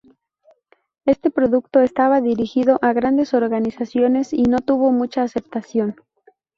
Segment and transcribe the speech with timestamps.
[1.05, 5.95] Este producto estaba dirigido a grandes organizaciones y no tuvo mucha aceptación.